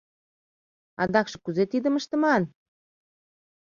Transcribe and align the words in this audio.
Адакше 1.03 1.37
кузе 1.43 1.63
тидым 1.71 1.95
ыштыман? 1.99 2.43